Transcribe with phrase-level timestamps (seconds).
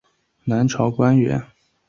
[0.45, 1.39] 南朝官员。